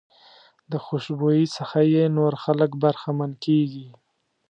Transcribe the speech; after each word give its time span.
د 0.71 0.73
خوشبويۍ 0.85 1.45
څخه 1.57 1.79
یې 1.93 2.03
نور 2.17 2.33
خلک 2.43 2.71
برخمن 2.83 3.31
کېږي. 3.45 3.87